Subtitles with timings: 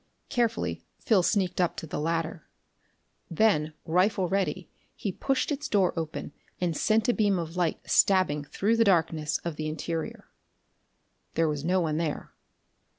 [0.29, 2.47] Carefully Phil sneaked up to the latter.
[3.29, 8.43] Then, rifle ready, he pushed its door open and sent a beam of light stabbing
[8.45, 10.27] through the darkness of the interior.
[11.35, 12.31] There was no one there.